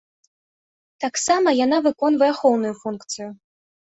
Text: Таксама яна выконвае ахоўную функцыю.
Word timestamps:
Таксама 1.03 1.53
яна 1.65 1.77
выконвае 1.87 2.31
ахоўную 2.37 2.73
функцыю. 2.81 3.29